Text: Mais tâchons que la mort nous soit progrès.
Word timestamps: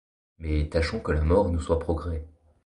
Mais 0.39 0.67
tâchons 0.67 0.99
que 0.99 1.11
la 1.11 1.21
mort 1.21 1.51
nous 1.51 1.59
soit 1.59 1.77
progrès. 1.77 2.25